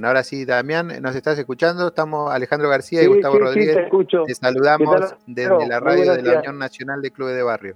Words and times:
Ahora 0.00 0.22
sí, 0.22 0.44
Damián, 0.44 0.92
¿nos 1.02 1.16
estás 1.16 1.36
escuchando? 1.40 1.88
Estamos 1.88 2.30
Alejandro 2.30 2.68
García 2.68 3.02
y 3.02 3.06
Gustavo 3.06 3.36
Rodríguez. 3.36 3.74
te, 3.74 3.82
escucho. 3.82 4.22
te 4.26 4.34
saludamos 4.36 5.16
desde 5.26 5.66
la 5.66 5.80
radio 5.80 6.12
de 6.12 6.22
la 6.22 6.38
Unión 6.38 6.56
Nacional 6.56 7.02
de 7.02 7.10
Clubes 7.10 7.34
de 7.34 7.42
Barrio. 7.42 7.74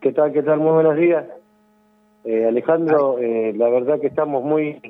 ¿Qué 0.00 0.10
tal? 0.10 0.32
¿Qué 0.32 0.42
tal? 0.42 0.58
Muy 0.58 0.72
buenos 0.72 0.96
días. 0.96 1.26
Eh, 2.24 2.44
Alejandro, 2.44 3.20
eh, 3.20 3.52
la 3.56 3.68
verdad 3.68 4.00
que 4.00 4.08
estamos 4.08 4.42
muy 4.42 4.82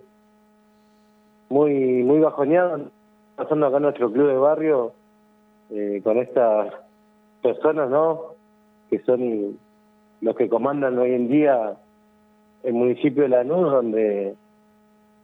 muy 1.51 1.75
muy 2.03 2.19
bajoneados 2.21 2.81
pasando 3.37 3.67
acá 3.67 3.77
en 3.77 3.83
nuestro 3.83 4.11
club 4.11 4.29
de 4.29 4.39
barrio 4.39 4.95
eh, 5.69 6.01
con 6.03 6.17
estas 6.17 6.73
personas, 7.43 7.91
¿no? 7.91 8.37
Que 8.89 9.01
son 9.01 9.59
los 10.23 10.35
que 10.35 10.49
comandan 10.49 10.99
hoy 10.99 11.13
en 11.13 11.29
día 11.29 11.77
el 12.63 12.73
municipio 12.73 13.25
de 13.25 13.29
Lanús, 13.29 13.71
donde 13.71 14.35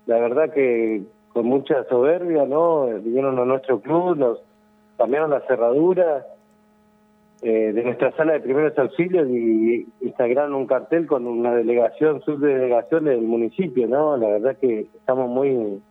la 0.07 0.18
verdad 0.18 0.52
que 0.52 1.02
con 1.32 1.46
mucha 1.46 1.84
soberbia, 1.84 2.46
¿no? 2.46 2.86
Vinieron 2.86 3.39
a 3.39 3.44
nuestro 3.44 3.80
club, 3.80 4.17
nos 4.17 4.40
cambiaron 4.96 5.30
la 5.30 5.40
cerradura 5.43 6.26
eh, 7.43 7.72
de 7.75 7.85
nuestra 7.85 8.13
sala 8.16 8.32
de 8.32 8.40
primeros 8.40 8.79
auxilios 8.79 9.29
y 9.29 9.86
instalaron 10.00 10.54
un 10.54 10.66
cartel 10.66 11.07
con 11.07 11.27
una 11.27 11.54
delegación, 11.54 12.22
subdelegación 12.22 13.04
del 13.04 13.21
municipio, 13.21 13.86
¿no? 13.86 14.16
La 14.16 14.29
verdad 14.29 14.57
que 14.57 14.86
estamos 14.94 15.29
muy 15.29 15.82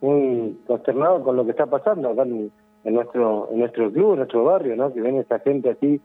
muy 0.00 0.58
consternados 0.66 1.22
con 1.24 1.36
lo 1.36 1.44
que 1.44 1.50
está 1.50 1.66
pasando 1.66 2.10
acá 2.10 2.22
en, 2.22 2.50
nuestro 2.84 3.48
en 3.52 3.58
nuestro 3.58 3.92
club, 3.92 4.12
en 4.12 4.16
nuestro 4.18 4.44
barrio, 4.44 4.76
¿no? 4.76 4.92
Que 4.94 5.02
ven 5.02 5.16
esta 5.16 5.40
gente 5.40 5.70
así 5.70 6.00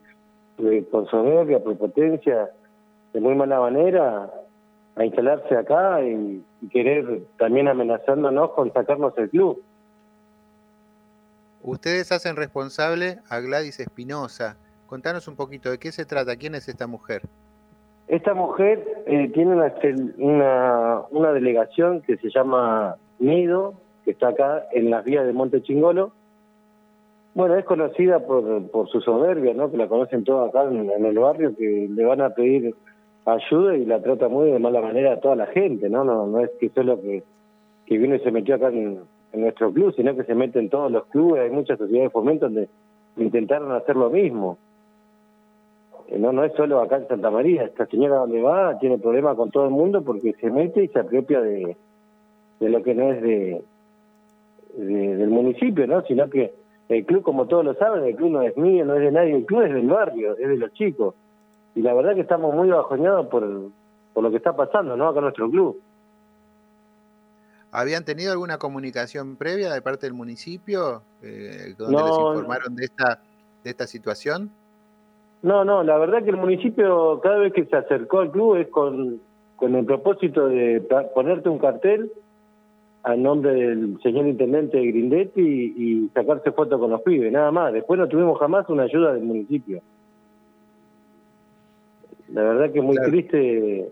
eh, 0.57 0.85
con 0.91 1.05
soberbia, 1.07 1.63
prepotencia, 1.63 2.49
de 3.13 3.21
muy 3.21 3.35
mala 3.35 3.59
manera, 3.61 4.29
a 4.95 5.05
instalarse 5.05 5.55
acá 5.55 6.01
y, 6.03 6.43
querer 6.71 7.23
también 7.37 7.67
amenazándonos 7.67 8.51
con 8.51 8.71
sacarnos 8.71 9.13
el 9.17 9.29
club. 9.29 9.61
Ustedes 11.61 12.11
hacen 12.11 12.37
responsable 12.37 13.19
a 13.29 13.39
Gladys 13.41 13.81
Espinosa. 13.81 14.55
Contanos 14.87 15.27
un 15.27 15.35
poquito 15.35 15.69
de 15.69 15.77
qué 15.77 15.91
se 15.91 16.05
trata, 16.05 16.37
quién 16.37 16.55
es 16.55 16.69
esta 16.69 16.87
mujer. 16.87 17.21
Esta 18.07 18.33
mujer 18.33 19.03
eh, 19.07 19.29
tiene 19.33 19.55
una, 20.17 21.01
una, 21.09 21.31
delegación 21.33 22.01
que 22.01 22.17
se 22.17 22.29
llama 22.29 22.95
Nido, 23.19 23.73
que 24.05 24.11
está 24.11 24.29
acá 24.29 24.65
en 24.71 24.89
las 24.89 25.03
vías 25.03 25.25
de 25.25 25.33
Monte 25.33 25.61
Chingolo. 25.63 26.13
Bueno, 27.33 27.55
es 27.55 27.65
conocida 27.65 28.19
por, 28.19 28.69
por 28.71 28.89
su 28.89 29.01
soberbia, 29.01 29.53
¿no? 29.53 29.71
Que 29.71 29.77
la 29.77 29.87
conocen 29.87 30.23
todos 30.23 30.49
acá 30.49 30.63
en, 30.63 30.89
en 30.89 31.05
el 31.05 31.17
barrio, 31.17 31.55
que 31.55 31.87
le 31.89 32.05
van 32.05 32.21
a 32.21 32.29
pedir 32.29 32.75
ayuda 33.25 33.75
y 33.75 33.85
la 33.85 34.01
trata 34.01 34.27
muy 34.27 34.51
de 34.51 34.59
mala 34.59 34.81
manera 34.81 35.13
a 35.13 35.19
toda 35.19 35.35
la 35.35 35.47
gente, 35.47 35.89
¿no? 35.89 36.03
No, 36.03 36.27
no 36.27 36.39
es 36.39 36.51
que 36.59 36.69
solo 36.69 36.99
que, 37.01 37.23
que 37.85 37.97
vino 37.97 38.15
y 38.15 38.19
se 38.19 38.31
metió 38.31 38.55
acá 38.55 38.69
en, 38.69 39.01
nuestro 39.33 39.73
club, 39.73 39.91
sino 39.95 40.15
que 40.15 40.25
se 40.25 40.35
mete 40.35 40.59
en 40.59 40.69
todos 40.69 40.91
los 40.91 41.07
clubes, 41.07 41.41
hay 41.41 41.49
muchas 41.49 41.79
sociedades 41.79 42.09
de 42.09 42.11
fomento 42.11 42.45
donde 42.45 42.69
intentaron 43.17 43.71
hacer 43.71 43.95
lo 43.95 44.11
mismo. 44.11 44.59
Eh, 46.07 46.19
no, 46.19 46.31
no 46.31 46.43
es 46.43 46.53
solo 46.53 46.79
acá 46.81 46.97
en 46.97 47.07
Santa 47.07 47.31
María, 47.31 47.63
esta 47.63 47.87
señora 47.87 48.17
donde 48.17 48.43
va 48.43 48.77
tiene 48.77 48.99
problemas 48.99 49.35
con 49.35 49.49
todo 49.49 49.65
el 49.65 49.71
mundo 49.71 50.03
porque 50.03 50.33
se 50.33 50.51
mete 50.51 50.83
y 50.83 50.87
se 50.89 50.99
apropia 50.99 51.41
de, 51.41 51.75
de 52.59 52.69
lo 52.69 52.83
que 52.83 52.93
no 52.93 53.11
es 53.11 53.23
de, 53.23 53.63
del 54.77 55.29
municipio, 55.29 55.87
¿no? 55.87 56.03
Sino 56.03 56.29
que 56.29 56.53
el 56.89 57.03
club, 57.03 57.23
como 57.23 57.47
todos 57.47 57.65
lo 57.65 57.73
saben, 57.73 58.03
el 58.03 58.15
club 58.15 58.29
no 58.29 58.43
es 58.43 58.55
mío, 58.55 58.85
no 58.85 58.93
es 58.93 59.01
de 59.01 59.11
nadie, 59.11 59.35
el 59.35 59.45
club 59.45 59.63
es 59.63 59.73
del 59.73 59.87
barrio, 59.87 60.33
es 60.33 60.47
de 60.47 60.57
los 60.57 60.71
chicos 60.73 61.15
y 61.75 61.81
la 61.81 61.93
verdad 61.93 62.15
que 62.15 62.21
estamos 62.21 62.53
muy 62.53 62.69
bajoneados 62.69 63.27
por, 63.27 63.71
por 64.13 64.23
lo 64.23 64.31
que 64.31 64.37
está 64.37 64.55
pasando, 64.55 64.95
¿no? 64.95 65.07
Acá 65.07 65.19
en 65.19 65.23
nuestro 65.23 65.49
club. 65.49 65.81
¿Habían 67.71 68.05
tenido 68.05 68.31
alguna 68.31 68.59
comunicación 68.59 69.35
previa 69.35 69.73
de 69.73 69.81
parte 69.81 70.05
del 70.05 70.13
municipio 70.13 71.01
eh, 71.23 71.73
donde 71.75 71.97
les 71.97 72.17
informaron 72.17 72.75
de 72.75 72.85
esta, 72.85 73.19
de 73.63 73.69
esta 73.71 73.87
situación? 73.87 74.51
No, 75.41 75.65
no, 75.65 75.83
la 75.83 75.97
verdad 75.97 76.23
que 76.23 76.29
el 76.29 76.37
municipio 76.37 77.19
cada 77.21 77.37
vez 77.37 77.51
que 77.51 77.65
se 77.65 77.75
acercó 77.75 78.19
al 78.19 78.31
club 78.31 78.57
es 78.57 78.67
con, 78.67 79.19
con 79.55 79.75
el 79.75 79.85
propósito 79.85 80.47
de 80.47 80.87
ponerte 81.15 81.49
un 81.49 81.57
cartel 81.57 82.11
a 83.01 83.15
nombre 83.15 83.53
del 83.53 83.99
señor 84.01 84.27
intendente 84.27 84.79
Grindetti 84.79 85.41
y, 85.41 85.73
y 85.75 86.09
sacarse 86.13 86.51
fotos 86.51 86.79
con 86.79 86.91
los 86.91 87.01
pibes, 87.01 87.31
nada 87.33 87.51
más. 87.51 87.73
Después 87.73 87.99
no 87.99 88.07
tuvimos 88.07 88.39
jamás 88.39 88.69
una 88.69 88.83
ayuda 88.83 89.13
del 89.13 89.23
municipio. 89.23 89.81
La 92.33 92.41
verdad 92.41 92.71
que 92.71 92.79
es 92.79 92.85
muy 92.85 92.97
triste 92.97 93.89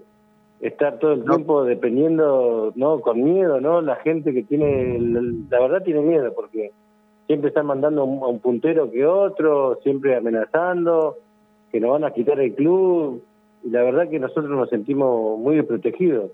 estar 0.61 0.97
todo 0.97 1.13
el 1.13 1.23
tiempo 1.23 1.63
dependiendo, 1.63 2.73
¿no? 2.75 2.99
Con 2.99 3.23
miedo, 3.23 3.61
¿no? 3.61 3.81
La 3.81 3.97
gente 3.97 4.33
que 4.33 4.43
tiene, 4.43 4.99
la 5.49 5.59
verdad 5.59 5.83
tiene 5.83 6.01
miedo 6.01 6.33
porque 6.33 6.71
siempre 7.27 7.49
están 7.49 7.67
mandando 7.67 8.01
a 8.01 8.27
un 8.27 8.39
puntero 8.39 8.89
que 8.89 9.05
otro, 9.05 9.79
siempre 9.83 10.15
amenazando, 10.15 11.17
que 11.71 11.79
nos 11.79 11.91
van 11.91 12.03
a 12.03 12.11
quitar 12.11 12.39
el 12.39 12.55
club. 12.55 13.21
Y 13.63 13.69
la 13.69 13.83
verdad 13.83 14.09
que 14.09 14.19
nosotros 14.19 14.49
nos 14.49 14.69
sentimos 14.69 15.39
muy 15.39 15.57
desprotegidos. 15.57 16.31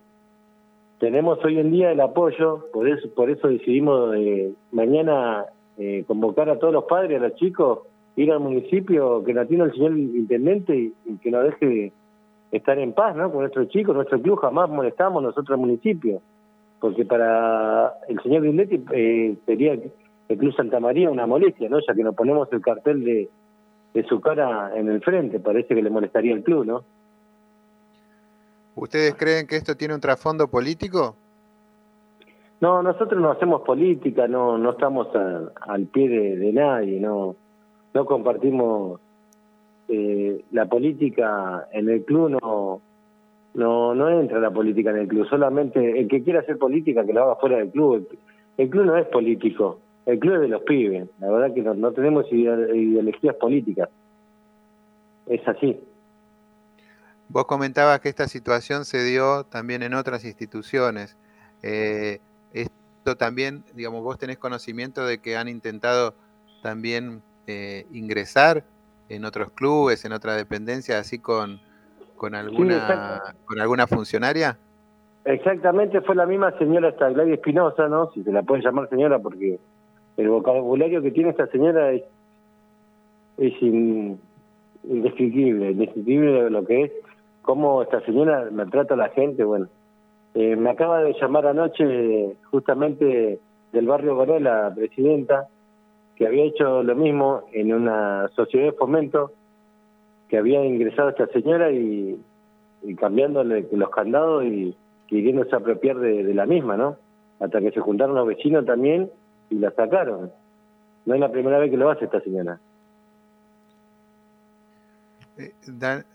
Tenemos 1.00 1.44
hoy 1.44 1.59
en 1.59 1.72
día 1.72 1.91
el 1.91 2.00
apoyo, 2.00 2.63
por 2.72 2.88
eso, 2.88 3.09
por 3.13 3.29
eso 3.29 3.50
decidimos 3.50 4.13
de 4.13 4.53
mañana 4.72 5.46
eh, 5.78 6.06
convocar 6.07 6.50
a 6.50 6.57
todos 6.57 6.73
los 6.73 6.85
padres, 6.85 7.19
a 7.19 7.28
los 7.28 7.35
chicos, 7.35 7.79
ir 8.16 8.31
al 8.31 8.40
municipio, 8.40 9.23
que 9.23 9.34
nos 9.34 9.47
tiene 9.47 9.66
el 9.66 9.73
señor 9.73 9.97
intendente 9.97 10.75
y, 10.75 11.17
que 11.22 11.29
nos 11.29 11.44
deje 11.44 11.94
estar 12.52 12.78
en 12.80 12.94
paz, 12.94 13.16
¿no? 13.16 13.31
Con 13.31 13.41
nuestros 13.41 13.68
chicos, 13.69 13.96
nuestro 13.96 14.22
club 14.22 14.40
jamás 14.40 14.69
molestamos 14.69 15.22
nosotros 15.22 15.52
al 15.52 15.62
municipio, 15.62 16.22
porque 16.80 17.06
para 17.06 17.94
el 18.08 18.22
señor 18.22 18.44
Grindetti 18.44 18.84
eh, 18.94 19.38
sería 19.46 19.74
el 19.74 20.38
Club 20.38 20.56
Santa 20.56 20.80
María 20.80 21.09
una 21.09 21.25
molestia, 21.25 21.69
¿no? 21.69 21.80
Ya 21.85 21.94
que 21.94 22.03
nos 22.03 22.16
ponemos 22.16 22.47
el 22.52 22.62
cartel 22.62 23.03
de, 23.03 23.30
de 23.94 24.03
su 24.03 24.19
cara 24.19 24.72
en 24.75 24.90
el 24.90 25.02
frente, 25.02 25.40
parece 25.40 25.75
que 25.75 25.81
le 25.81 25.90
molestaría 25.90 26.34
el 26.34 26.44
club, 26.44 26.66
¿no? 26.66 26.84
¿Ustedes 28.75 29.16
creen 29.16 29.47
que 29.47 29.56
esto 29.56 29.75
tiene 29.75 29.96
un 29.96 30.02
trasfondo 30.02 30.47
político? 30.47 31.16
No, 32.62 32.81
nosotros 32.81 33.22
no 33.22 33.31
hacemos 33.31 33.62
política, 33.62 34.28
no 34.28 34.58
no 34.58 34.72
estamos 34.72 35.08
al 35.16 35.88
pie 35.88 36.09
de 36.09 36.53
nadie, 36.53 37.00
no 37.00 37.35
no 37.94 38.06
compartimos 38.06 39.00
eh, 39.88 40.44
la 40.52 40.66
política 40.66 41.68
en 41.72 41.90
el 41.90 42.03
club 42.03 42.30
no 42.30 42.81
no 43.53 43.96
no 43.96 44.09
entra 44.09 44.40
la 44.40 44.52
política 44.52 44.92
en 44.92 44.98
el 44.98 45.08
club. 45.08 45.28
Solamente 45.28 46.00
el 46.00 46.08
que 46.08 46.24
quiera 46.24 46.42
hacer 46.42 46.58
política 46.58 47.06
que 47.06 47.14
lo 47.14 47.24
haga 47.24 47.36
fuera 47.38 47.58
del 47.58 47.72
club. 47.72 48.08
El, 48.58 48.70
club 48.70 48.86
no 48.86 48.97
es 48.97 49.06
político 49.08 49.80
el 50.08 50.20
club 50.20 50.36
es 50.36 50.42
de 50.42 50.47
los 50.47 50.62
pibes. 50.64 51.09
La 51.20 51.30
verdad 51.30 51.53
que 51.53 51.62
no, 51.62 51.92
tenemos 51.92 52.26
ideologías 52.31 53.36
políticas. 53.36 53.90
Es 55.28 55.46
así. 55.46 55.78
Vos 57.28 57.46
comentabas 57.46 58.00
que 58.00 58.08
esta 58.08 58.28
situación 58.30 58.86
se 58.86 59.03
dio 59.03 59.44
también 59.44 59.84
en 59.84 59.94
otras 59.94 60.24
instituciones. 60.24 61.18
Eh, 61.62 62.20
esto 62.53 63.18
también 63.18 63.66
digamos 63.74 64.02
vos 64.02 64.18
tenés 64.18 64.38
conocimiento 64.38 65.06
de 65.06 65.18
que 65.18 65.36
han 65.36 65.50
intentado 65.50 66.14
también 66.62 67.22
eh, 67.47 67.86
ingresar 67.92 68.64
en 69.09 69.25
otros 69.25 69.51
clubes, 69.51 70.06
en 70.06 70.13
otra 70.13 70.35
dependencia, 70.35 71.00
así 71.00 71.19
con, 71.19 71.59
con 72.16 72.35
alguna 72.35 73.22
con 73.45 73.59
alguna 73.59 73.88
funcionaria? 73.88 74.57
Exactamente, 75.25 76.00
fue 76.01 76.16
la 76.16 76.25
misma 76.25 76.57
señora 76.57 76.88
esta 76.90 77.09
Gladys 77.09 77.34
Espinosa, 77.34 77.90
¿no? 77.90 78.12
Si 78.12 78.23
se 78.23 78.31
la 78.31 78.44
puede 78.44 78.63
llamar 78.63 78.90
señora, 78.90 79.19
porque 79.19 79.59
el 80.16 80.29
vocabulario 80.29 81.01
que 81.01 81.12
tiene 81.12 81.31
esta 81.31 81.47
señora 81.47 81.91
es, 81.91 82.03
es 83.38 83.53
indescriptible, 83.62 85.72
indescriptible 85.72 86.50
lo 86.50 86.66
que 86.66 86.84
es, 86.84 86.91
cómo 87.41 87.81
esta 87.81 88.00
señora 88.06 88.47
maltrata 88.51 88.94
a 88.94 88.97
la 88.97 89.09
gente, 89.09 89.44
bueno. 89.44 89.67
Eh, 90.34 90.56
me 90.56 90.69
acaba 90.69 91.01
de 91.01 91.13
llamar 91.19 91.47
anoche 91.47 92.38
justamente 92.51 93.40
del 93.73 93.85
barrio 93.85 94.16
Goré, 94.16 94.40
la 94.40 94.72
presidenta, 94.73 95.49
que 96.17 96.25
había 96.25 96.46
hecho 96.46 96.81
lo 96.81 96.96
mismo 96.96 97.43
en 97.53 97.73
una 97.73 98.28
sociedad 98.35 98.66
de 98.66 98.72
fomento, 98.72 99.31
que 100.28 100.37
había 100.37 100.66
ingresado 100.66 101.09
esta 101.09 101.28
señora 101.28 101.72
y, 101.72 102.19
cambiándole 102.99 103.67
los 103.72 103.90
candados 103.90 104.46
y 104.46 104.75
queriéndose 105.08 105.55
apropiar 105.55 105.97
de, 105.99 106.34
la 106.34 106.46
misma, 106.46 106.78
¿no? 106.78 106.97
Hasta 107.40 107.59
que 107.59 107.72
se 107.72 107.79
juntaron 107.79 108.16
los 108.16 108.28
vecinos 108.28 108.66
también 108.66 109.11
y 109.49 109.55
la 109.55 109.72
sacaron. 109.72 110.31
No 111.05 111.14
es 111.14 111.19
la 111.19 111.31
primera 111.31 111.59
vez 111.59 111.69
que 111.69 111.78
lo 111.78 111.90
hace 111.90 112.05
esta 112.05 112.22
señora. 112.22 112.59
Eh, 115.37 115.53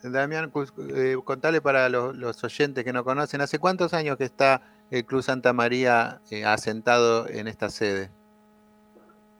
Damián, 0.03 0.51
eh, 0.95 1.17
contale 1.25 1.61
para 1.61 1.89
los, 1.89 2.43
oyentes 2.43 2.85
que 2.85 2.93
no 2.93 3.05
conocen, 3.05 3.41
¿hace 3.41 3.59
cuántos 3.59 3.95
años 3.95 4.17
que 4.17 4.25
está 4.25 4.63
el 4.91 5.05
Club 5.05 5.23
Santa 5.23 5.53
María 5.53 6.21
eh, 6.31 6.45
asentado 6.45 7.29
en 7.29 7.47
esta 7.47 7.69
sede? 7.71 8.11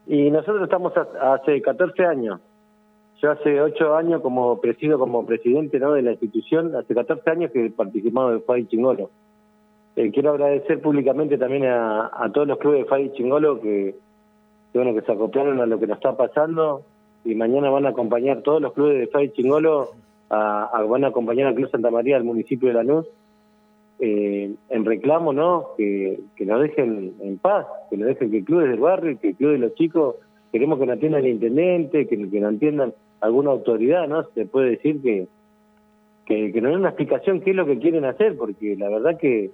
Y 0.07 0.31
nosotros 0.31 0.63
estamos 0.63 0.93
hace 0.97 1.63
14 1.63 2.05
años. 2.05 2.41
Yo 3.21 3.31
hace 3.31 3.61
8 3.61 3.95
años 3.95 4.21
como 4.21 4.61
presido 4.61 4.99
como 4.99 5.25
presidente 5.25 5.79
¿no? 5.79 5.93
de 5.93 6.03
la 6.03 6.11
institución, 6.13 6.75
hace 6.75 6.95
14 6.95 7.31
años 7.31 7.51
que 7.53 7.71
participamos 7.71 8.33
del 8.33 8.43
FAI 8.43 8.67
Chingolo. 8.67 9.11
eh, 9.95 10.11
quiero 10.11 10.31
agradecer 10.31 10.81
públicamente 10.81 11.39
también 11.39 11.67
a, 11.67 12.31
todos 12.35 12.49
los 12.49 12.59
clubes 12.59 12.81
de 12.81 12.85
Fadi 12.87 13.13
Chingolo 13.13 13.61
que, 13.61 13.95
bueno, 14.75 14.95
que 14.95 15.03
se 15.03 15.13
acoplaron 15.13 15.61
a 15.61 15.67
lo 15.67 15.79
que 15.79 15.87
nos 15.87 15.99
está 15.99 16.17
pasando 16.17 16.83
y 17.25 17.37
mañana 17.37 17.71
van 17.71 17.87
a 17.87 17.91
acompañar 17.91 18.43
todos 18.43 18.61
los 18.61 18.73
clubes 18.73 18.99
de 18.99 19.07
Fadi 19.07 19.31
Chingolo, 19.33 19.91
a, 20.31 20.83
van 20.89 21.05
a 21.05 21.09
acompañar 21.09 21.47
al 21.47 21.55
Club 21.55 21.71
Santa 21.71 21.91
María 21.91 22.17
del 22.17 22.25
municipio 22.25 22.69
de 22.69 22.75
Lanús 22.75 23.07
eh, 24.05 24.53
en 24.69 24.85
reclamo, 24.85 25.33
¿no? 25.33 25.69
Que, 25.77 26.19
que 26.35 26.45
nos 26.45 26.61
dejen 26.61 27.15
en 27.21 27.39
paz, 27.39 27.67
que 27.89 27.97
nos 27.97 28.09
dejen 28.09 28.33
que 28.33 28.39
el 28.39 28.45
club 28.45 28.63
del 28.63 28.81
barrio, 28.81 29.17
que 29.21 29.29
el 29.29 29.37
club 29.37 29.53
de 29.53 29.59
los 29.59 29.75
chicos, 29.75 30.17
queremos 30.51 30.81
que 30.81 30.87
nos 30.87 30.97
atiendan 30.97 31.25
el 31.25 31.31
intendente, 31.31 32.09
que, 32.09 32.29
que 32.29 32.41
nos 32.41 32.55
atiendan 32.57 32.93
alguna 33.21 33.53
autoridad, 33.53 34.09
¿no? 34.09 34.25
Se 34.35 34.45
puede 34.45 34.71
decir 34.71 35.01
que, 35.01 35.29
que, 36.27 36.53
que 36.53 36.61
nos 36.61 36.73
den 36.73 36.81
una 36.81 36.89
explicación 36.89 37.43
qué 37.43 37.51
es 37.51 37.57
lo 37.57 37.65
que 37.65 37.79
quieren 37.79 38.05
hacer, 38.05 38.37
porque 38.37 38.75
la 38.77 38.89
verdad 38.89 39.19
que 39.19 39.53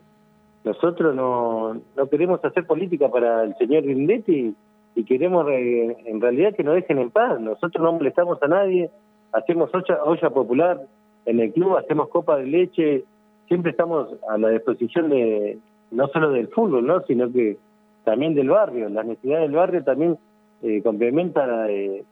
nosotros 0.65 1.15
no, 1.15 1.83
no 1.95 2.07
queremos 2.09 2.43
hacer 2.43 2.67
política 2.67 3.11
para 3.11 3.45
el 3.45 3.55
señor 3.57 3.83
Grindetti 3.83 4.55
y 4.95 5.05
queremos 5.05 5.47
eh, 5.51 5.95
en 6.07 6.21
realidad 6.23 6.55
que 6.55 6.65
nos 6.65 6.75
dejen 6.75 6.99
en 7.01 7.11
paz. 7.11 7.39
Nosotros 7.39 7.85
no 7.85 7.93
molestamos 7.93 8.43
a 8.43 8.49
nadie, 8.49 8.91
hacemos 9.33 9.71
olla, 9.75 10.03
olla 10.05 10.31
popular 10.31 10.81
en 11.27 11.41
el 11.41 11.53
club, 11.53 11.77
hacemos 11.77 12.09
copa 12.09 12.39
de 12.39 12.47
leche, 12.47 13.05
siempre 13.49 13.73
estamos 13.73 14.09
a 14.29 14.39
la 14.39 14.51
disposición 14.51 15.09
de 15.11 15.59
no 15.91 16.09
solo 16.09 16.31
del 16.31 16.49
fútbol, 16.49 16.87
¿no? 16.87 17.03
sino 17.03 17.33
que 17.33 17.57
también 18.05 18.35
del 18.35 18.51
barrio. 18.51 18.89
Las 18.89 19.07
necesidades 19.07 19.49
del 19.49 19.57
barrio 19.57 19.85
también 19.85 20.19
eh, 20.63 20.83
complementan 20.83 21.69
eh, 21.69 22.05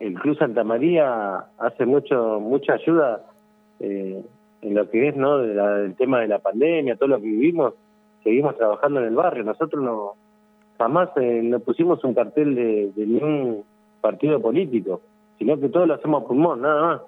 el 0.00 0.14
Club 0.14 0.38
Santa 0.38 0.64
María 0.64 1.46
hace 1.58 1.86
mucho 1.86 2.38
mucha 2.40 2.74
ayuda 2.74 3.22
eh, 3.80 4.22
en 4.62 4.74
lo 4.74 4.90
que 4.90 5.08
es 5.08 5.16
no 5.16 5.38
del 5.38 5.94
tema 5.94 6.20
de 6.20 6.28
la 6.28 6.38
pandemia, 6.38 6.96
todo 6.96 7.10
lo 7.10 7.16
que 7.18 7.26
vivimos, 7.26 7.74
seguimos 8.24 8.56
trabajando 8.56 9.00
en 9.00 9.06
el 9.06 9.14
barrio. 9.14 9.44
Nosotros 9.44 9.82
no 9.82 10.14
jamás 10.78 11.10
eh, 11.16 11.40
no 11.42 11.60
pusimos 11.60 12.02
un 12.04 12.14
cartel 12.14 12.54
de, 12.54 12.92
ningún 12.96 13.64
partido 14.00 14.40
político, 14.40 15.00
sino 15.38 15.58
que 15.58 15.68
todo 15.68 15.86
lo 15.86 15.94
hacemos 15.94 16.24
pulmón, 16.24 16.62
nada 16.62 16.82
más. 16.82 17.00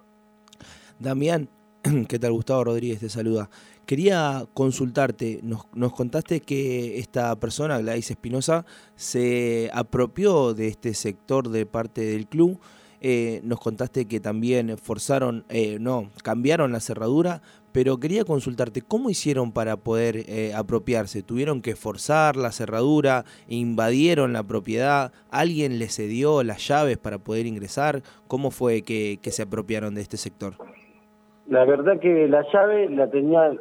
Damián, 0.98 1.48
¿qué 2.08 2.18
tal? 2.18 2.32
Gustavo 2.32 2.64
Rodríguez 2.64 3.00
te 3.00 3.08
saluda. 3.08 3.50
Quería 3.86 4.46
consultarte, 4.54 5.40
nos, 5.42 5.66
nos 5.74 5.92
contaste 5.92 6.40
que 6.40 6.98
esta 6.98 7.34
persona, 7.36 7.78
Gladys 7.78 8.10
Espinosa, 8.10 8.66
se 8.96 9.70
apropió 9.72 10.54
de 10.54 10.68
este 10.68 10.94
sector 10.94 11.48
de 11.48 11.66
parte 11.66 12.02
del 12.02 12.26
club 12.26 12.60
eh, 13.00 13.40
nos 13.44 13.60
contaste 13.60 14.06
que 14.06 14.18
también 14.18 14.76
forzaron, 14.76 15.44
eh, 15.48 15.78
no, 15.80 16.10
cambiaron 16.24 16.72
la 16.72 16.80
cerradura, 16.80 17.42
pero 17.70 18.00
quería 18.00 18.24
consultarte, 18.24 18.82
¿cómo 18.82 19.08
hicieron 19.08 19.52
para 19.52 19.76
poder 19.76 20.24
eh, 20.28 20.52
apropiarse? 20.54 21.22
¿Tuvieron 21.22 21.62
que 21.62 21.76
forzar 21.76 22.36
la 22.36 22.50
cerradura? 22.50 23.24
¿Invadieron 23.46 24.32
la 24.32 24.42
propiedad? 24.42 25.12
¿Alguien 25.30 25.78
les 25.78 25.94
cedió 25.94 26.42
las 26.42 26.66
llaves 26.66 26.98
para 26.98 27.18
poder 27.18 27.46
ingresar? 27.46 28.02
¿Cómo 28.26 28.50
fue 28.50 28.82
que, 28.82 29.20
se 29.30 29.42
apropiaron 29.42 29.94
de 29.94 30.00
este 30.00 30.16
sector? 30.16 30.56
La 31.48 31.64
verdad 31.64 31.98
que 31.98 32.28
la 32.28 32.44
llave 32.52 32.90
la 32.90 33.10
tenía, 33.10 33.52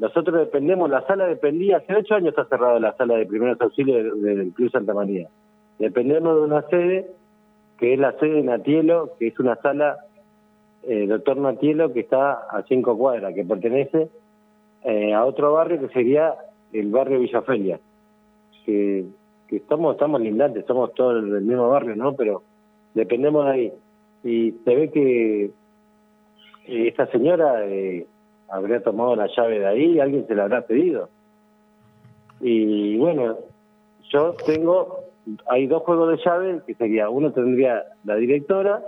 nosotros 0.00 0.38
dependemos, 0.38 0.88
la 0.88 1.06
sala 1.06 1.26
dependía, 1.26 1.76
hace 1.78 1.94
ocho 1.94 2.14
años 2.14 2.30
está 2.30 2.46
cerrada 2.46 2.80
la 2.80 2.96
sala 2.96 3.16
de 3.16 3.26
primeros 3.26 3.60
auxilios 3.60 4.20
del 4.22 4.52
Club 4.52 4.70
Santa 4.70 4.94
María. 4.94 5.28
Dependemos 5.78 6.34
de 6.36 6.40
una 6.40 6.62
sede 6.68 7.10
que 7.78 7.92
es 7.92 7.98
la 7.98 8.12
sede 8.12 8.36
de 8.36 8.42
Natielo, 8.42 9.12
que 9.18 9.28
es 9.28 9.38
una 9.38 9.56
sala, 9.56 9.98
eh, 10.84 11.06
doctor 11.06 11.36
Natielo, 11.36 11.92
que 11.92 12.00
está 12.00 12.32
a 12.32 12.62
cinco 12.66 12.96
cuadras, 12.96 13.34
que 13.34 13.44
pertenece 13.44 14.08
eh, 14.84 15.12
a 15.12 15.24
otro 15.24 15.52
barrio 15.52 15.80
que 15.80 15.88
sería 15.88 16.34
el 16.72 16.90
barrio 16.90 17.20
Villafelia, 17.20 17.78
que, 18.64 19.04
que 19.48 19.56
estamos, 19.56 19.94
estamos 19.94 20.20
lindantes, 20.20 20.64
somos 20.66 20.94
todos 20.94 21.22
del 21.30 21.42
mismo 21.42 21.68
barrio, 21.68 21.94
¿no? 21.96 22.14
Pero 22.14 22.42
dependemos 22.94 23.44
de 23.44 23.50
ahí. 23.50 23.72
Y 24.24 24.52
se 24.64 24.74
ve 24.74 24.90
que 24.90 25.44
eh, 25.44 25.50
esta 26.66 27.06
señora 27.08 27.62
habría 28.48 28.82
tomado 28.82 29.16
la 29.16 29.28
llave 29.28 29.60
de 29.60 29.66
ahí, 29.66 30.00
alguien 30.00 30.26
se 30.26 30.34
la 30.34 30.44
habrá 30.44 30.66
pedido. 30.66 31.08
Y 32.40 32.96
bueno, 32.98 33.36
yo 34.10 34.34
tengo 34.44 35.06
hay 35.48 35.66
dos 35.66 35.82
juegos 35.82 36.10
de 36.10 36.24
llave 36.24 36.60
que 36.66 36.74
sería, 36.74 37.08
uno 37.08 37.32
tendría 37.32 37.84
la 38.04 38.14
directora 38.16 38.82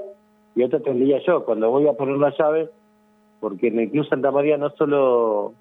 y 0.55 0.63
otro 0.63 0.81
tendría 0.83 1.19
yo. 1.27 1.45
Cuando 1.45 1.71
voy 1.71 1.89
a 1.89 1.95
poner 1.95 2.17
la 2.17 2.35
llave, 2.37 2.71
porque 3.41 3.69
en 3.69 3.81
el 3.81 3.91
Club 3.91 4.07
Santa 4.09 4.31
María 4.31 4.57
no 4.57 4.71
solo 4.71 5.55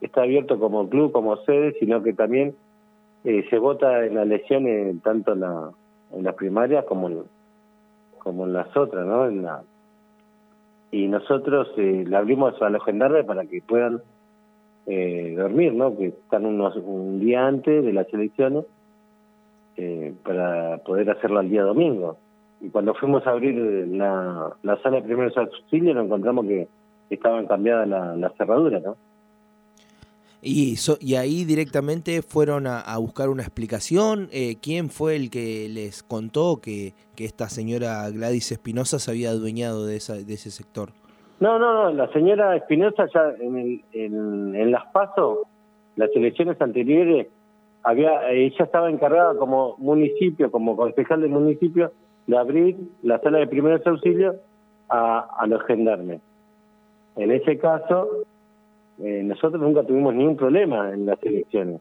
está 0.00 0.22
abierto 0.22 0.58
como 0.58 0.88
club, 0.88 1.12
como 1.12 1.36
sede, 1.38 1.74
sino 1.80 2.02
que 2.02 2.12
también 2.12 2.54
eh, 3.24 3.44
se 3.48 3.58
vota 3.58 4.04
en 4.04 4.14
las 4.14 4.26
lesiones 4.26 5.00
tanto 5.02 5.32
en, 5.32 5.40
la, 5.40 5.70
en 6.12 6.24
las 6.24 6.34
primarias 6.34 6.84
como 6.84 7.08
en, 7.08 7.22
como 8.18 8.44
en 8.44 8.52
las 8.52 8.76
otras, 8.76 9.06
¿no? 9.06 9.26
En 9.26 9.42
la, 9.42 9.62
y 10.94 11.08
nosotros 11.08 11.66
eh, 11.76 12.04
le 12.06 12.16
abrimos 12.16 12.62
a 12.62 12.70
los 12.70 12.84
gendarmes 12.84 13.24
para 13.24 13.44
que 13.46 13.60
puedan 13.60 14.00
eh, 14.86 15.34
dormir, 15.36 15.74
¿no? 15.74 15.96
Que 15.96 16.06
están 16.06 16.46
unos, 16.46 16.76
un 16.76 17.18
día 17.18 17.44
antes 17.44 17.84
de 17.84 17.92
las 17.92 18.06
elecciones 18.14 18.64
eh, 19.76 20.14
para 20.22 20.78
poder 20.78 21.10
hacerlo 21.10 21.40
al 21.40 21.50
día 21.50 21.64
domingo. 21.64 22.16
Y 22.60 22.68
cuando 22.68 22.94
fuimos 22.94 23.26
a 23.26 23.30
abrir 23.30 23.56
la, 23.88 24.52
la 24.62 24.80
sala 24.82 24.98
de 24.98 25.02
primeros 25.02 25.36
nos 25.96 26.04
encontramos 26.04 26.46
que 26.46 26.68
estaban 27.10 27.48
cambiadas 27.48 27.88
las 27.88 28.16
la 28.16 28.30
cerraduras, 28.36 28.80
¿no? 28.84 28.96
Y, 30.46 30.74
y 31.00 31.14
ahí 31.14 31.44
directamente 31.46 32.20
fueron 32.20 32.66
a, 32.66 32.98
buscar 32.98 33.30
una 33.30 33.42
explicación. 33.42 34.28
Eh, 34.30 34.56
¿Quién 34.60 34.90
fue 34.90 35.16
el 35.16 35.30
que 35.30 35.70
les 35.70 36.02
contó 36.02 36.60
que, 36.60 36.92
que 37.16 37.24
esta 37.24 37.48
señora 37.48 38.10
Gladys 38.10 38.52
Espinosa 38.52 38.98
se 38.98 39.10
había 39.10 39.30
adueñado 39.30 39.86
de, 39.86 39.96
esa, 39.96 40.16
de 40.16 40.34
ese 40.34 40.50
sector? 40.50 40.90
No, 41.40 41.58
no, 41.58 41.72
no. 41.72 41.92
La 41.94 42.12
señora 42.12 42.54
Espinosa 42.56 43.06
ya 43.14 43.32
en, 43.40 43.82
en, 43.92 44.54
en 44.54 44.70
las 44.70 44.84
PASO, 44.92 45.46
las 45.96 46.10
elecciones 46.14 46.60
anteriores, 46.60 47.28
había 47.82 48.30
ella 48.30 48.64
estaba 48.64 48.90
encargada 48.90 49.34
como 49.38 49.76
municipio, 49.78 50.50
como 50.50 50.76
concejal 50.76 51.22
del 51.22 51.30
municipio, 51.30 51.90
de 52.26 52.36
abrir 52.36 52.76
la 53.02 53.18
sala 53.20 53.38
de 53.38 53.46
primeros 53.46 53.86
auxilios 53.86 54.36
a, 54.90 55.20
a 55.38 55.46
los 55.46 55.62
gendarmes. 55.64 56.20
En 57.16 57.30
ese 57.30 57.56
caso, 57.56 58.08
eh, 59.02 59.22
nosotros 59.24 59.60
nunca 59.60 59.82
tuvimos 59.82 60.14
ningún 60.14 60.36
problema 60.36 60.92
en 60.92 61.06
las 61.06 61.22
elecciones. 61.22 61.80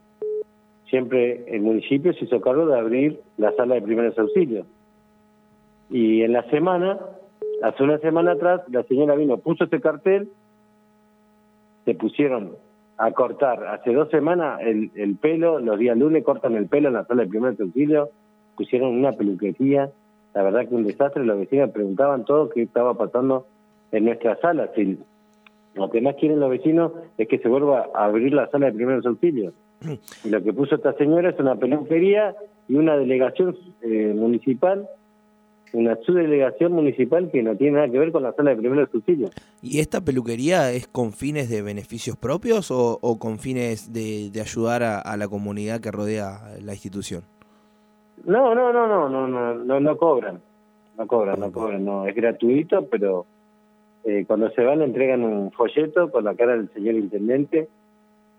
Siempre 0.89 1.45
el 1.47 1.61
municipio 1.61 2.13
se 2.13 2.25
hizo 2.25 2.41
cargo 2.41 2.65
de 2.65 2.77
abrir 2.77 3.19
la 3.37 3.51
sala 3.53 3.75
de 3.75 3.81
primeros 3.81 4.17
auxilios. 4.17 4.65
Y 5.89 6.21
en 6.21 6.33
la 6.33 6.43
semana, 6.49 6.99
hace 7.61 7.83
una 7.83 7.97
semana 7.99 8.33
atrás, 8.33 8.61
la 8.69 8.83
señora 8.83 9.15
vino, 9.15 9.37
puso 9.37 9.65
ese 9.65 9.79
cartel, 9.79 10.29
se 11.85 11.95
pusieron 11.95 12.55
a 12.97 13.11
cortar. 13.11 13.65
Hace 13.67 13.93
dos 13.93 14.09
semanas 14.09 14.59
el, 14.61 14.91
el 14.95 15.17
pelo, 15.17 15.59
los 15.59 15.77
días 15.77 15.97
lunes 15.97 16.23
cortan 16.23 16.55
el 16.55 16.67
pelo 16.67 16.87
en 16.87 16.95
la 16.95 17.05
sala 17.05 17.23
de 17.23 17.29
primer 17.29 17.55
auxilio, 17.59 18.09
pusieron 18.55 18.89
una 18.89 19.13
peluquería, 19.13 19.91
la 20.33 20.43
verdad 20.43 20.67
que 20.67 20.75
un 20.75 20.83
desastre, 20.83 21.23
los 21.23 21.37
vecinos 21.37 21.69
preguntaban 21.71 22.25
todo 22.25 22.49
qué 22.49 22.63
estaba 22.63 22.95
pasando 22.95 23.45
en 23.91 24.05
nuestra 24.05 24.35
sala. 24.37 24.71
Si, 24.75 24.97
lo 25.75 25.89
que 25.89 26.01
más 26.01 26.15
quieren 26.15 26.39
los 26.39 26.49
vecinos 26.49 26.91
es 27.17 27.27
que 27.27 27.39
se 27.39 27.47
vuelva 27.47 27.89
a 27.93 28.05
abrir 28.05 28.33
la 28.33 28.49
sala 28.49 28.67
de 28.67 28.73
primeros 28.73 29.05
auxilios. 29.05 29.53
Y 30.23 30.29
lo 30.29 30.41
que 30.41 30.53
puso 30.53 30.75
esta 30.75 30.93
señora 30.93 31.29
es 31.29 31.39
una 31.39 31.55
peluquería 31.55 32.35
y 32.67 32.75
una 32.75 32.95
delegación 32.95 33.57
eh, 33.81 34.13
municipal 34.15 34.87
una 35.73 35.95
subdelegación 36.05 36.71
municipal 36.71 37.29
que 37.31 37.41
no 37.41 37.55
tiene 37.55 37.77
nada 37.77 37.89
que 37.89 37.97
ver 37.97 38.11
con 38.11 38.23
la 38.23 38.31
sala 38.33 38.51
de 38.51 38.57
primeros 38.57 38.89
auxilios. 38.93 39.31
¿Y 39.61 39.79
esta 39.79 40.01
peluquería 40.01 40.71
es 40.71 40.87
con 40.87 41.11
fines 41.13 41.49
de 41.49 41.61
beneficios 41.61 42.15
propios 42.15 42.69
o, 42.71 42.99
con 43.19 43.39
fines 43.39 43.91
de, 43.91 44.31
ayudar 44.39 44.83
a, 44.83 45.17
la 45.17 45.27
comunidad 45.27 45.81
que 45.81 45.91
rodea 45.91 46.41
la 46.61 46.73
institución? 46.73 47.23
No, 48.23 48.53
no, 48.53 48.71
no, 48.71 48.87
no, 48.87 49.09
no, 49.09 49.27
no, 49.27 49.55
no, 49.55 49.79
no 49.79 49.97
cobran, 49.97 50.39
no 50.97 51.07
cobran, 51.07 51.39
no 51.39 51.51
cobran, 51.51 51.83
no, 51.83 52.07
es 52.07 52.15
gratuito, 52.15 52.87
pero 52.87 53.25
eh, 54.03 54.25
cuando 54.27 54.49
se 54.51 54.63
van 54.63 54.79
le 54.79 54.85
entregan 54.85 55.23
un 55.23 55.51
folleto 55.51 56.11
con 56.11 56.25
la 56.25 56.35
cara 56.35 56.53
del 56.53 56.69
señor 56.73 56.95
intendente 56.95 57.69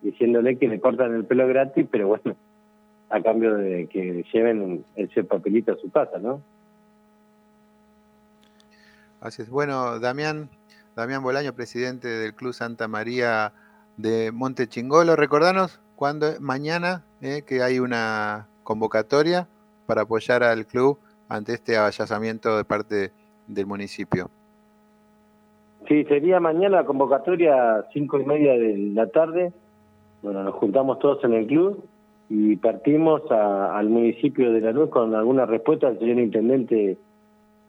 diciéndole 0.02 0.58
que 0.58 0.68
le 0.68 0.80
cortan 0.80 1.14
el 1.14 1.24
pelo 1.24 1.48
gratis, 1.48 1.86
pero 1.90 2.08
bueno, 2.08 2.36
a 3.08 3.22
cambio 3.22 3.56
de 3.56 3.86
que 3.86 4.24
lleven 4.32 4.84
ese 4.96 5.24
papelito 5.24 5.72
a 5.72 5.76
su 5.76 5.90
casa, 5.90 6.18
¿no? 6.18 6.42
Así 9.20 9.40
es. 9.40 9.48
Bueno, 9.48 9.98
Damián, 10.00 10.50
Damián 10.94 11.22
Bolaño, 11.22 11.54
presidente 11.54 12.08
del 12.08 12.34
Club 12.34 12.52
Santa 12.52 12.86
María 12.86 13.54
de 13.96 14.30
Monte 14.32 14.68
Chingolo, 14.68 15.16
recordanos 15.16 15.80
cuándo 15.96 16.26
mañana 16.40 17.04
eh, 17.22 17.42
que 17.46 17.62
hay 17.62 17.78
una 17.78 18.48
convocatoria 18.62 19.48
para 19.86 20.02
apoyar 20.02 20.42
al 20.42 20.66
club 20.66 20.98
ante 21.28 21.54
este 21.54 21.78
avallazamiento 21.78 22.58
de 22.58 22.64
parte 22.64 23.12
del 23.46 23.64
municipio. 23.64 24.30
Sí, 25.88 26.04
sería 26.04 26.40
mañana 26.40 26.78
la 26.78 26.84
convocatoria 26.84 27.76
a 27.76 27.86
cinco 27.92 28.18
y 28.18 28.24
media 28.24 28.54
de 28.54 28.76
la 28.94 29.06
tarde 29.08 29.52
Bueno, 30.22 30.42
nos 30.42 30.54
juntamos 30.54 30.98
todos 30.98 31.22
en 31.24 31.34
el 31.34 31.46
club 31.46 31.84
y 32.30 32.56
partimos 32.56 33.30
al 33.30 33.90
municipio 33.90 34.50
de 34.50 34.60
La 34.62 34.72
Luz 34.72 34.88
con 34.88 35.14
alguna 35.14 35.44
respuesta 35.44 35.88
al 35.88 35.98
señor 35.98 36.18
intendente, 36.18 36.96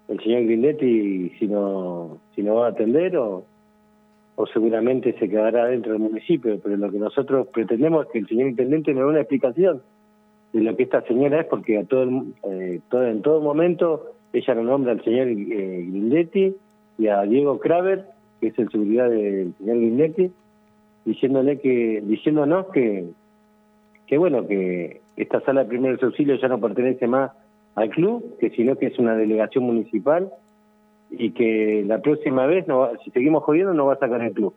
el 0.07 0.19
señor 0.21 0.43
Grindetti, 0.43 1.29
si 1.37 1.47
no, 1.47 2.19
si 2.33 2.41
no 2.41 2.55
va 2.55 2.67
a 2.67 2.69
atender 2.69 3.17
o, 3.17 3.43
o 4.35 4.47
seguramente 4.47 5.13
se 5.19 5.27
quedará 5.27 5.65
dentro 5.65 5.91
del 5.91 6.01
municipio. 6.01 6.57
Pero 6.63 6.77
lo 6.77 6.89
que 6.89 6.99
nosotros 6.99 7.47
pretendemos 7.47 8.05
es 8.05 8.11
que 8.13 8.19
el 8.19 8.27
señor 8.27 8.47
intendente 8.47 8.93
nos 8.93 9.03
dé 9.03 9.09
una 9.09 9.19
explicación 9.19 9.81
de 10.53 10.61
lo 10.61 10.73
que 10.77 10.83
esta 10.83 11.01
señora 11.01 11.41
es, 11.41 11.47
porque 11.47 11.79
a 11.79 11.83
todo, 11.83 12.07
eh, 12.49 12.79
todo 12.89 13.05
en 13.05 13.21
todo 13.21 13.41
momento 13.41 14.13
ella 14.31 14.55
nos 14.55 14.65
nombra 14.65 14.93
al 14.93 15.03
señor 15.03 15.27
eh, 15.27 15.85
Grindetti 15.89 16.55
y 16.97 17.07
a 17.07 17.21
Diego 17.23 17.59
Kraver, 17.59 18.05
que 18.39 18.47
es 18.47 18.59
el 18.59 18.69
seguridad 18.69 19.09
del 19.09 19.53
señor 19.57 19.77
Grindetti, 19.77 20.31
diciéndole 21.05 21.59
que, 21.59 22.01
diciéndonos 22.03 22.67
que, 22.67 23.09
que 24.07 24.17
bueno, 24.17 24.47
que 24.47 25.01
esta 25.15 25.41
sala 25.41 25.63
de 25.63 25.69
primeros 25.69 26.01
auxilios 26.03 26.41
ya 26.41 26.47
no 26.47 26.59
pertenece 26.59 27.07
más 27.07 27.31
al 27.75 27.89
club, 27.89 28.37
que 28.39 28.49
sino 28.51 28.75
que 28.77 28.87
es 28.87 28.99
una 28.99 29.15
delegación 29.15 29.65
municipal 29.65 30.31
y 31.11 31.31
que 31.31 31.83
la 31.85 32.01
próxima 32.01 32.45
vez, 32.45 32.67
no 32.67 32.89
si 33.03 33.11
seguimos 33.11 33.43
jodiendo, 33.43 33.73
no 33.73 33.85
va 33.85 33.93
a 33.93 33.99
sacar 33.99 34.21
el 34.21 34.33
club. 34.33 34.53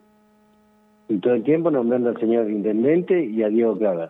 Y 1.07 1.17
todo 1.17 1.33
el 1.33 1.43
tiempo 1.43 1.71
nombrando 1.71 2.09
al 2.09 2.19
señor 2.19 2.49
intendente 2.49 3.23
y 3.23 3.43
a 3.43 3.49
Diego 3.49 3.77
Claver. 3.77 4.09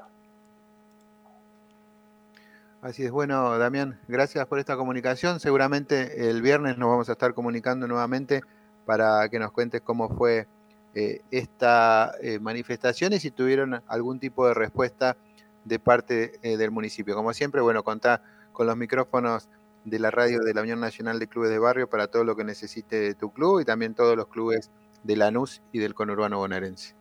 Así 2.81 3.03
es, 3.03 3.11
bueno, 3.11 3.57
Damián, 3.57 3.99
gracias 4.07 4.45
por 4.47 4.57
esta 4.57 4.77
comunicación. 4.77 5.41
Seguramente 5.41 6.29
el 6.29 6.41
viernes 6.41 6.77
nos 6.77 6.87
vamos 6.87 7.09
a 7.09 7.11
estar 7.11 7.33
comunicando 7.33 7.89
nuevamente 7.89 8.39
para 8.85 9.27
que 9.27 9.37
nos 9.37 9.51
cuentes 9.51 9.81
cómo 9.81 10.07
fue 10.07 10.47
eh, 10.95 11.19
esta 11.29 12.13
eh, 12.23 12.39
manifestación 12.39 13.11
y 13.11 13.19
si 13.19 13.31
tuvieron 13.31 13.81
algún 13.85 14.19
tipo 14.19 14.47
de 14.47 14.53
respuesta 14.53 15.17
de 15.65 15.77
parte 15.77 16.31
eh, 16.41 16.55
del 16.55 16.71
municipio. 16.71 17.15
Como 17.15 17.33
siempre, 17.33 17.59
bueno, 17.59 17.83
contá 17.83 18.21
con 18.53 18.65
los 18.65 18.77
micrófonos 18.77 19.49
de 19.83 19.99
la 19.99 20.09
radio 20.09 20.39
de 20.39 20.53
la 20.53 20.61
Unión 20.61 20.79
Nacional 20.79 21.19
de 21.19 21.27
Clubes 21.27 21.49
de 21.49 21.59
Barrio 21.59 21.89
para 21.89 22.07
todo 22.07 22.23
lo 22.23 22.37
que 22.37 22.45
necesite 22.45 23.13
tu 23.13 23.31
club 23.31 23.59
y 23.59 23.65
también 23.65 23.93
todos 23.93 24.15
los 24.15 24.27
clubes 24.27 24.71
de 25.03 25.17
Lanús 25.17 25.61
y 25.73 25.79
del 25.79 25.93
conurbano 25.93 26.37
bonaerense. 26.37 26.95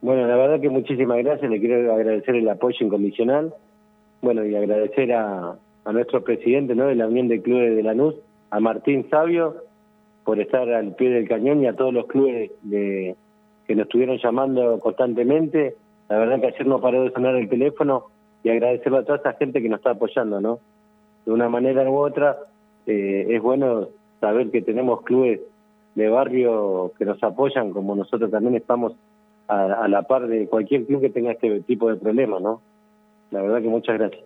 Bueno, 0.00 0.28
la 0.28 0.36
verdad 0.36 0.60
que 0.60 0.68
muchísimas 0.68 1.18
gracias, 1.24 1.50
le 1.50 1.58
quiero 1.58 1.92
agradecer 1.92 2.36
el 2.36 2.48
apoyo 2.48 2.76
incondicional, 2.80 3.54
bueno, 4.24 4.44
y 4.44 4.56
agradecer 4.56 5.12
a, 5.12 5.56
a 5.84 5.92
nuestro 5.92 6.24
presidente 6.24 6.74
¿no? 6.74 6.86
de 6.86 6.94
la 6.94 7.06
Unión 7.06 7.28
de 7.28 7.42
Clubes 7.42 7.76
de 7.76 7.82
Lanús, 7.82 8.14
a 8.50 8.60
Martín 8.60 9.06
Sabio, 9.10 9.56
por 10.24 10.40
estar 10.40 10.68
al 10.70 10.94
pie 10.94 11.10
del 11.10 11.28
cañón 11.28 11.62
y 11.62 11.66
a 11.66 11.76
todos 11.76 11.92
los 11.92 12.06
clubes 12.06 12.50
de, 12.62 13.14
que 13.66 13.74
nos 13.74 13.84
estuvieron 13.84 14.18
llamando 14.18 14.78
constantemente. 14.80 15.76
La 16.08 16.18
verdad 16.18 16.40
que 16.40 16.46
ayer 16.48 16.66
no 16.66 16.80
paró 16.80 17.04
de 17.04 17.12
sonar 17.12 17.36
el 17.36 17.48
teléfono 17.48 18.06
y 18.42 18.50
agradecerle 18.50 18.98
a 18.98 19.04
toda 19.04 19.18
esa 19.18 19.34
gente 19.34 19.62
que 19.62 19.68
nos 19.68 19.78
está 19.78 19.90
apoyando, 19.90 20.40
¿no? 20.40 20.58
De 21.26 21.32
una 21.32 21.48
manera 21.48 21.88
u 21.88 21.96
otra, 21.96 22.38
eh, 22.86 23.26
es 23.28 23.42
bueno 23.42 23.88
saber 24.20 24.50
que 24.50 24.62
tenemos 24.62 25.02
clubes 25.02 25.40
de 25.94 26.08
barrio 26.08 26.92
que 26.98 27.04
nos 27.04 27.22
apoyan, 27.22 27.72
como 27.72 27.94
nosotros 27.94 28.30
también 28.30 28.56
estamos 28.56 28.94
a, 29.48 29.84
a 29.84 29.88
la 29.88 30.02
par 30.02 30.26
de 30.26 30.46
cualquier 30.46 30.84
club 30.86 31.02
que 31.02 31.10
tenga 31.10 31.32
este 31.32 31.60
tipo 31.60 31.88
de 31.88 31.96
problemas, 31.96 32.42
¿no? 32.42 32.60
La 33.34 33.42
verdad 33.42 33.60
que 33.60 33.68
muchas 33.68 33.98
gracias. 33.98 34.22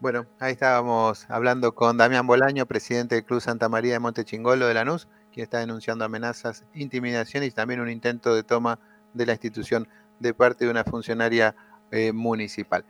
Bueno, 0.00 0.26
ahí 0.40 0.52
estábamos 0.52 1.30
hablando 1.30 1.76
con 1.76 1.96
Damián 1.96 2.26
Bolaño, 2.26 2.66
presidente 2.66 3.14
del 3.14 3.24
Club 3.24 3.40
Santa 3.40 3.68
María 3.68 3.92
de 3.92 4.00
Montechingolo 4.00 4.66
de 4.66 4.74
Lanús, 4.74 5.06
quien 5.32 5.44
está 5.44 5.60
denunciando 5.60 6.04
amenazas, 6.04 6.64
intimidaciones 6.74 7.50
y 7.50 7.52
también 7.52 7.78
un 7.78 7.88
intento 7.88 8.34
de 8.34 8.42
toma 8.42 8.80
de 9.14 9.26
la 9.26 9.32
institución 9.32 9.86
de 10.18 10.34
parte 10.34 10.64
de 10.64 10.72
una 10.72 10.82
funcionaria 10.82 11.54
eh, 11.92 12.12
municipal. 12.12 12.84